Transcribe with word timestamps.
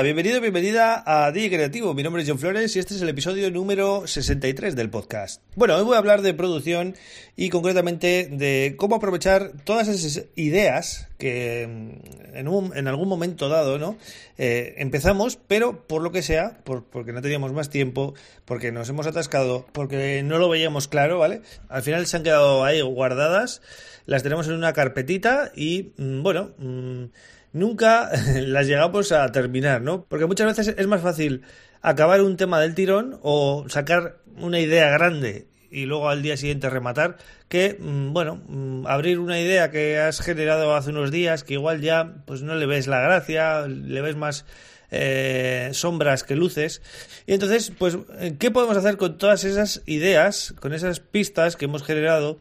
Bienvenido 0.00 0.40
bienvenida 0.40 1.02
a 1.04 1.30
DJ 1.32 1.50
Creativo. 1.50 1.92
Mi 1.92 2.02
nombre 2.02 2.22
es 2.22 2.28
John 2.28 2.38
Flores 2.38 2.74
y 2.74 2.78
este 2.78 2.94
es 2.94 3.02
el 3.02 3.10
episodio 3.10 3.50
número 3.50 4.06
63 4.06 4.74
del 4.74 4.88
podcast. 4.88 5.42
Bueno, 5.54 5.76
hoy 5.76 5.84
voy 5.84 5.96
a 5.96 5.98
hablar 5.98 6.22
de 6.22 6.32
producción 6.32 6.96
y 7.36 7.50
concretamente 7.50 8.26
de 8.32 8.74
cómo 8.78 8.96
aprovechar 8.96 9.52
todas 9.64 9.88
esas 9.88 10.24
ideas 10.34 11.08
que 11.18 11.68
mm, 11.68 12.36
en, 12.36 12.72
en 12.74 12.88
algún 12.88 13.06
momento 13.06 13.50
dado 13.50 13.78
¿no? 13.78 13.98
Eh, 14.38 14.74
empezamos, 14.78 15.36
pero 15.36 15.86
por 15.86 16.02
lo 16.02 16.10
que 16.10 16.22
sea, 16.22 16.58
porque 16.64 17.12
no 17.12 17.20
teníamos 17.20 17.52
más 17.52 17.68
tiempo, 17.68 18.14
porque 18.46 18.72
nos 18.72 18.88
hemos 18.88 19.06
atascado, 19.06 19.66
porque 19.72 20.22
no 20.24 20.38
lo 20.38 20.48
veíamos 20.48 20.88
claro, 20.88 21.18
¿vale? 21.18 21.42
Al 21.68 21.82
final 21.82 22.06
se 22.06 22.16
han 22.16 22.22
quedado 22.22 22.64
ahí 22.64 22.80
guardadas, 22.80 23.60
las 24.06 24.22
tenemos 24.22 24.48
en 24.48 24.54
una 24.54 24.72
carpetita 24.72 25.52
y, 25.54 25.92
mm, 25.98 26.22
bueno... 26.22 26.52
Mm, 26.56 27.04
nunca 27.52 28.10
las 28.40 28.66
llegamos 28.66 29.12
a 29.12 29.30
terminar, 29.32 29.82
¿no? 29.82 30.04
Porque 30.04 30.26
muchas 30.26 30.56
veces 30.56 30.74
es 30.76 30.86
más 30.86 31.00
fácil 31.00 31.42
acabar 31.80 32.22
un 32.22 32.36
tema 32.36 32.60
del 32.60 32.74
tirón 32.74 33.18
o 33.22 33.66
sacar 33.68 34.18
una 34.36 34.60
idea 34.60 34.90
grande 34.90 35.48
y 35.70 35.86
luego 35.86 36.08
al 36.08 36.22
día 36.22 36.36
siguiente 36.36 36.68
rematar 36.68 37.16
que, 37.48 37.76
mm, 37.78 38.12
bueno, 38.12 38.42
mm, 38.46 38.86
abrir 38.86 39.18
una 39.18 39.40
idea 39.40 39.70
que 39.70 39.98
has 39.98 40.20
generado 40.20 40.74
hace 40.74 40.90
unos 40.90 41.10
días 41.10 41.44
que 41.44 41.54
igual 41.54 41.80
ya 41.80 42.22
pues 42.26 42.42
no 42.42 42.54
le 42.54 42.66
ves 42.66 42.86
la 42.86 43.00
gracia, 43.00 43.66
le 43.66 44.00
ves 44.02 44.16
más 44.16 44.44
eh, 44.90 45.70
sombras 45.72 46.22
que 46.22 46.36
luces. 46.36 46.82
Y 47.26 47.32
entonces, 47.32 47.72
pues, 47.78 47.96
¿qué 48.38 48.50
podemos 48.50 48.76
hacer 48.76 48.98
con 48.98 49.16
todas 49.16 49.44
esas 49.44 49.82
ideas, 49.86 50.54
con 50.60 50.74
esas 50.74 51.00
pistas 51.00 51.56
que 51.56 51.64
hemos 51.64 51.82
generado? 51.82 52.40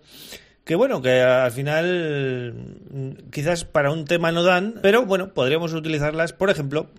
Que 0.63 0.75
bueno, 0.75 1.01
que 1.01 1.21
al 1.21 1.51
final 1.51 2.53
quizás 3.31 3.65
para 3.65 3.91
un 3.91 4.05
tema 4.05 4.31
no 4.31 4.43
dan, 4.43 4.75
pero 4.81 5.05
bueno, 5.05 5.33
podríamos 5.33 5.73
utilizarlas, 5.73 6.33
por 6.33 6.49
ejemplo, 6.49 6.89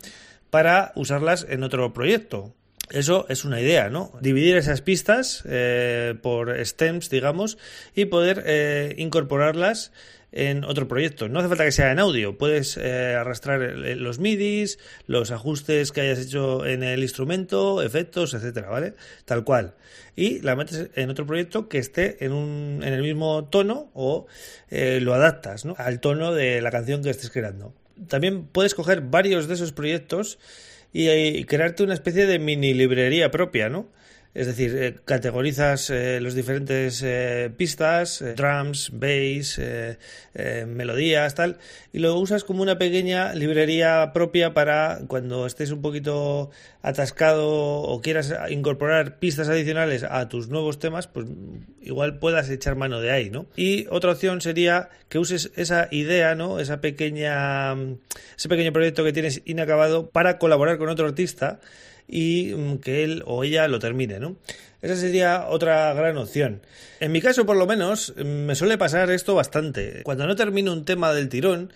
para 0.51 0.93
usarlas 0.97 1.47
en 1.49 1.63
otro 1.63 1.93
proyecto. 1.93 2.55
Eso 2.91 3.25
es 3.31 3.45
una 3.45 3.61
idea, 3.61 3.89
¿no? 3.89 4.13
Dividir 4.21 4.57
esas 4.57 4.83
pistas 4.83 5.45
eh, 5.49 6.15
por 6.21 6.55
stems, 6.67 7.09
digamos, 7.09 7.57
y 7.95 8.05
poder 8.05 8.43
eh, 8.45 8.95
incorporarlas 8.99 9.93
en 10.33 10.65
otro 10.65 10.89
proyecto. 10.89 11.29
No 11.29 11.39
hace 11.39 11.49
falta 11.49 11.65
que 11.65 11.73
sea 11.73 11.93
en 11.93 11.99
audio, 11.99 12.37
puedes 12.39 12.77
eh, 12.79 13.15
arrastrar 13.15 13.61
los 13.61 14.19
MIDIs, 14.19 14.79
los 15.07 15.31
ajustes 15.31 15.93
que 15.93 16.01
hayas 16.01 16.19
hecho 16.19 16.67
en 16.67 16.83
el 16.83 17.03
instrumento, 17.03 17.83
efectos, 17.83 18.35
etcétera, 18.35 18.71
¿vale? 18.71 18.95
Tal 19.27 19.45
cual. 19.45 19.75
Y 20.17 20.41
la 20.41 20.57
metes 20.57 20.91
en 20.95 21.11
otro 21.11 21.27
proyecto 21.27 21.69
que 21.69 21.79
esté 21.79 22.25
en, 22.25 22.33
un, 22.33 22.81
en 22.83 22.93
el 22.93 23.03
mismo 23.03 23.45
tono 23.45 23.91
o 23.95 24.27
eh, 24.71 25.01
lo 25.01 25.15
adaptas 25.15 25.65
¿no? 25.65 25.75
al 25.79 26.01
tono 26.01 26.33
de 26.35 26.61
la 26.61 26.71
canción 26.71 27.03
que 27.03 27.11
estés 27.11 27.31
creando. 27.31 27.75
También 28.09 28.47
puedes 28.47 28.75
coger 28.75 29.03
varios 29.03 29.49
de 29.49 29.55
esos 29.55 29.73
proyectos 29.73 30.39
y, 30.93 31.11
y 31.11 31.45
crearte 31.45 31.83
una 31.83 31.95
especie 31.95 32.27
de 32.27 32.39
mini 32.39 32.75
librería 32.75 33.31
propia, 33.31 33.69
¿no? 33.69 33.89
Es 34.35 34.47
decir, 34.47 34.75
eh, 34.77 34.97
categorizas 35.05 35.91
eh, 35.91 36.19
los 36.23 36.35
diferentes 36.35 37.03
eh, 37.05 37.51
pistas, 37.55 38.25
drums, 38.35 38.91
bass, 38.95 39.61
melodías, 40.67 41.35
tal, 41.35 41.59
y 41.93 41.99
lo 41.99 42.19
usas 42.19 42.43
como 42.43 42.63
una 42.63 42.79
pequeña 42.79 43.35
librería 43.35 44.13
propia 44.15 44.55
para 44.55 45.01
cuando 45.07 45.45
estés 45.45 45.71
un 45.71 45.83
poquito 45.83 46.51
atascado 46.81 47.47
o 47.51 48.01
quieras 48.01 48.35
incorporar 48.49 49.19
pistas 49.19 49.51
adicionales 49.51 50.03
a 50.03 50.27
tus 50.31 50.49
nuevos 50.49 50.79
temas, 50.79 51.09
pues 51.09 51.27
igual 51.83 52.19
puedas 52.19 52.49
echar 52.49 52.75
mano 52.75 53.01
de 53.01 53.11
ahí, 53.11 53.29
¿no? 53.29 53.45
Y 53.55 53.87
otra 53.91 54.13
opción 54.13 54.41
sería 54.41 54.89
que 55.11 55.19
uses 55.19 55.53
esa 55.57 55.89
idea, 55.91 56.35
¿no? 56.35 56.59
Esa 56.59 56.81
pequeña, 56.81 57.75
ese 57.75 58.49
pequeño 58.49 58.73
proyecto 58.73 59.05
que 59.05 59.13
tienes 59.13 59.43
inacabado 59.45 60.09
para 60.09 60.39
colaborar 60.39 60.79
con 60.79 60.89
otro 60.89 61.07
artista 61.07 61.61
y 62.09 62.53
mm, 62.55 62.79
que 62.79 63.05
él 63.05 63.23
o 63.27 63.45
ella 63.45 63.69
lo 63.69 63.79
termine, 63.79 64.19
¿no? 64.21 64.37
Esa 64.81 64.97
sería 64.97 65.47
otra 65.49 65.95
gran 65.95 66.17
opción. 66.17 66.61
En 66.99 67.13
mi 67.13 67.21
caso, 67.21 67.47
por 67.47 67.57
lo 67.57 67.67
menos, 67.67 68.15
mm, 68.17 68.25
me 68.25 68.55
suele 68.55 68.79
pasar 68.79 69.11
esto 69.11 69.35
bastante. 69.35 70.03
Cuando 70.03 70.27
no 70.27 70.37
termino 70.37 70.73
un 70.73 70.85
tema 70.85 71.13
del 71.13 71.29
tirón, 71.29 71.73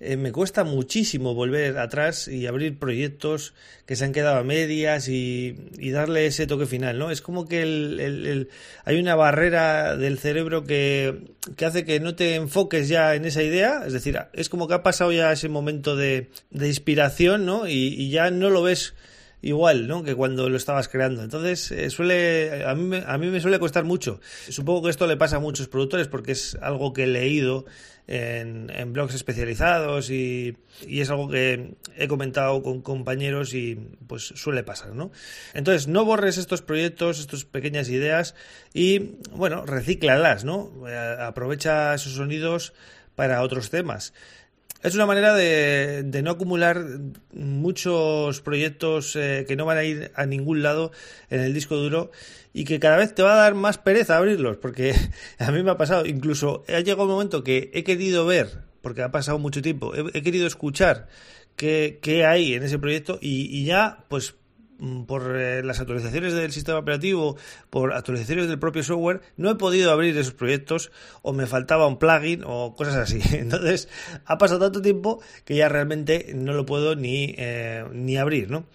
eh, 0.00 0.16
me 0.16 0.30
cuesta 0.30 0.62
muchísimo 0.62 1.34
volver 1.34 1.76
atrás 1.78 2.28
y 2.28 2.46
abrir 2.46 2.78
proyectos 2.78 3.52
que 3.84 3.96
se 3.96 4.04
han 4.04 4.12
quedado 4.12 4.38
a 4.38 4.44
medias 4.44 5.08
y, 5.08 5.56
darle 5.90 6.26
ese 6.26 6.46
toque 6.46 6.66
final, 6.66 6.98
¿no? 6.98 7.10
Es 7.10 7.20
como 7.20 7.48
que 7.48 7.62
el, 7.62 8.48
hay 8.84 9.00
una 9.00 9.16
barrera 9.16 9.96
del 9.96 10.18
cerebro 10.18 10.62
que, 10.62 11.18
hace 11.64 11.84
que 11.84 11.98
no 11.98 12.14
te 12.14 12.36
enfoques 12.36 12.88
ya 12.88 13.16
en 13.16 13.24
esa 13.24 13.42
idea, 13.42 13.82
es 13.86 13.92
decir, 13.92 14.18
es 14.34 14.48
como 14.48 14.68
que 14.68 14.74
ha 14.74 14.82
pasado 14.84 15.10
ya 15.10 15.32
ese 15.32 15.48
momento 15.48 15.96
de, 15.96 16.28
inspiración, 16.52 17.44
¿no? 17.44 17.66
y 17.66 18.08
ya 18.10 18.30
no 18.30 18.50
lo 18.50 18.62
ves 18.62 18.94
igual, 19.42 19.86
¿no? 19.86 20.02
Que 20.02 20.14
cuando 20.14 20.48
lo 20.48 20.56
estabas 20.56 20.88
creando. 20.88 21.22
Entonces, 21.22 21.70
eh, 21.70 21.90
suele, 21.90 22.64
a 22.64 22.74
mí, 22.74 23.00
a 23.04 23.18
mí 23.18 23.28
me 23.28 23.40
suele 23.40 23.58
costar 23.58 23.84
mucho. 23.84 24.20
Supongo 24.48 24.84
que 24.84 24.90
esto 24.90 25.06
le 25.06 25.16
pasa 25.16 25.36
a 25.36 25.40
muchos 25.40 25.68
productores 25.68 26.08
porque 26.08 26.32
es 26.32 26.56
algo 26.60 26.92
que 26.92 27.04
he 27.04 27.06
leído 27.06 27.64
en, 28.08 28.70
en 28.70 28.92
blogs 28.94 29.14
especializados 29.14 30.10
y, 30.10 30.56
y, 30.86 31.00
es 31.00 31.10
algo 31.10 31.28
que 31.28 31.74
he 31.96 32.08
comentado 32.08 32.62
con 32.62 32.80
compañeros 32.80 33.52
y 33.52 33.76
pues 34.06 34.22
suele 34.34 34.62
pasar, 34.62 34.94
¿no? 34.94 35.12
Entonces, 35.52 35.88
no 35.88 36.04
borres 36.06 36.38
estos 36.38 36.62
proyectos, 36.62 37.20
estas 37.20 37.44
pequeñas 37.44 37.90
ideas 37.90 38.34
y, 38.72 39.16
bueno, 39.32 39.66
recíclalas, 39.66 40.44
¿no? 40.44 40.72
Eh, 40.88 41.16
aprovecha 41.20 41.94
esos 41.94 42.14
sonidos 42.14 42.72
para 43.14 43.42
otros 43.42 43.68
temas. 43.68 44.14
Es 44.82 44.94
una 44.94 45.06
manera 45.06 45.34
de, 45.34 46.04
de 46.04 46.22
no 46.22 46.30
acumular 46.30 46.84
muchos 47.32 48.40
proyectos 48.40 49.16
eh, 49.16 49.44
que 49.48 49.56
no 49.56 49.64
van 49.64 49.78
a 49.78 49.84
ir 49.84 50.12
a 50.14 50.24
ningún 50.24 50.62
lado 50.62 50.92
en 51.30 51.40
el 51.40 51.52
disco 51.52 51.74
duro 51.76 52.12
y 52.52 52.64
que 52.64 52.78
cada 52.78 52.96
vez 52.96 53.12
te 53.12 53.22
va 53.22 53.32
a 53.32 53.42
dar 53.42 53.54
más 53.54 53.78
pereza 53.78 54.16
abrirlos, 54.16 54.56
porque 54.56 54.94
a 55.38 55.50
mí 55.50 55.62
me 55.64 55.72
ha 55.72 55.76
pasado, 55.76 56.06
incluso 56.06 56.64
ha 56.68 56.80
llegado 56.80 57.04
un 57.04 57.10
momento 57.10 57.42
que 57.42 57.70
he 57.74 57.82
querido 57.82 58.24
ver, 58.24 58.62
porque 58.80 59.02
ha 59.02 59.10
pasado 59.10 59.38
mucho 59.38 59.62
tiempo, 59.62 59.92
he, 59.94 60.22
querido 60.22 60.46
escuchar 60.46 61.08
qué, 61.56 61.98
qué, 62.00 62.24
hay 62.24 62.54
en 62.54 62.62
ese 62.62 62.78
proyecto 62.78 63.18
y, 63.20 63.46
y 63.50 63.64
ya, 63.64 64.04
pues 64.08 64.36
por 65.06 65.36
eh, 65.36 65.62
las 65.62 65.80
actualizaciones 65.80 66.32
del 66.32 66.52
sistema 66.52 66.78
operativo, 66.78 67.36
por 67.70 67.92
actualizaciones 67.92 68.48
del 68.48 68.58
propio 68.58 68.82
software, 68.82 69.20
no 69.36 69.50
he 69.50 69.54
podido 69.56 69.90
abrir 69.90 70.16
esos 70.16 70.34
proyectos 70.34 70.90
o 71.22 71.32
me 71.32 71.46
faltaba 71.46 71.86
un 71.86 71.98
plugin 71.98 72.42
o 72.46 72.74
cosas 72.74 72.96
así. 72.96 73.20
Entonces, 73.36 73.88
ha 74.24 74.38
pasado 74.38 74.60
tanto 74.60 74.82
tiempo 74.82 75.20
que 75.44 75.56
ya 75.56 75.68
realmente 75.68 76.32
no 76.34 76.52
lo 76.52 76.64
puedo 76.64 76.94
ni, 76.94 77.34
eh, 77.36 77.84
ni 77.92 78.16
abrir, 78.16 78.50
¿no? 78.50 78.66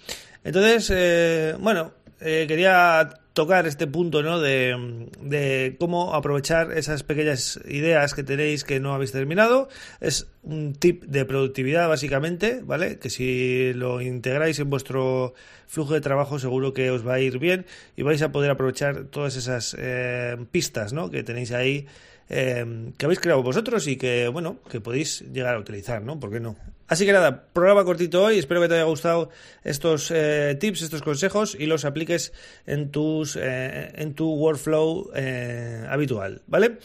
Entonces, 0.43 0.91
eh, 0.93 1.55
bueno, 1.59 1.93
quería 2.19 3.22
tocar 3.33 3.65
este 3.65 3.87
punto, 3.87 4.21
¿no? 4.21 4.39
De, 4.39 5.09
de, 5.19 5.75
cómo 5.79 6.13
aprovechar 6.13 6.71
esas 6.77 7.03
pequeñas 7.03 7.59
ideas 7.67 8.13
que 8.13 8.23
tenéis 8.23 8.63
que 8.63 8.79
no 8.79 8.93
habéis 8.93 9.11
terminado. 9.11 9.69
Es 9.99 10.27
un 10.43 10.73
tip 10.73 11.03
de 11.05 11.25
productividad, 11.25 11.89
básicamente, 11.89 12.61
¿vale? 12.63 12.99
Que 12.99 13.09
si 13.09 13.73
lo 13.73 14.01
integráis 14.01 14.59
en 14.59 14.69
vuestro 14.69 15.33
flujo 15.67 15.93
de 15.95 16.01
trabajo, 16.01 16.37
seguro 16.37 16.73
que 16.73 16.91
os 16.91 17.05
va 17.05 17.15
a 17.15 17.19
ir 17.19 17.39
bien 17.39 17.65
y 17.97 18.03
vais 18.03 18.21
a 18.21 18.31
poder 18.31 18.51
aprovechar 18.51 19.05
todas 19.05 19.35
esas 19.35 19.75
eh, 19.79 20.37
pistas, 20.51 20.93
¿no? 20.93 21.09
Que 21.09 21.23
tenéis 21.23 21.51
ahí 21.51 21.87
Em, 22.29 22.93
que 22.93 23.05
habéis 23.05 23.19
creado 23.19 23.43
vosotros 23.43 23.85
y 23.87 23.97
que, 23.97 24.27
bueno, 24.27 24.57
que 24.69 24.79
podéis 24.79 25.21
llegar 25.31 25.55
a 25.55 25.59
utilizar, 25.59 26.01
¿no? 26.01 26.19
¿Por 26.19 26.31
qué 26.31 26.39
no? 26.39 26.55
Así 26.87 27.05
que 27.05 27.13
nada, 27.13 27.47
programa 27.53 27.85
cortito 27.85 28.23
hoy, 28.23 28.39
espero 28.39 28.61
que 28.61 28.67
te 28.67 28.75
haya 28.75 28.83
gustado 28.83 29.29
estos 29.63 30.11
eh, 30.11 30.55
tips, 30.59 30.83
estos 30.83 31.01
consejos 31.01 31.55
y 31.57 31.65
los 31.65 31.85
apliques 31.85 32.33
en, 32.65 32.91
tus, 32.91 33.35
eh, 33.35 33.91
en 33.95 34.13
tu 34.13 34.33
workflow 34.33 35.11
eh, 35.15 35.85
habitual, 35.89 36.41
¿vale? 36.47 36.77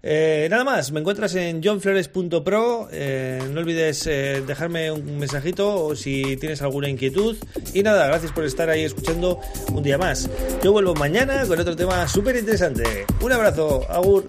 nada 0.00 0.64
más, 0.64 0.92
me 0.92 1.00
encuentras 1.00 1.34
en 1.34 1.60
johnflores.pro. 1.62 2.88
no 2.88 3.60
olvides 3.60 4.04
dejarme 4.04 4.92
un 4.92 5.18
mensajito 5.18 5.86
o 5.86 5.96
si 5.96 6.36
tienes 6.36 6.62
alguna 6.62 6.88
inquietud. 6.88 7.36
Y 7.74 7.82
nada, 7.82 8.06
gracias 8.06 8.30
por 8.30 8.44
estar 8.44 8.70
ahí 8.70 8.84
escuchando 8.84 9.40
un 9.72 9.82
día 9.82 9.98
más. 9.98 10.30
Yo 10.62 10.72
vuelvo 10.72 10.94
mañana 10.94 11.44
con 11.46 11.58
otro 11.58 11.74
tema 11.74 12.06
súper 12.06 12.36
interesante. 12.36 13.06
Un 13.20 13.32
abrazo, 13.32 13.84
Agur. 13.90 14.24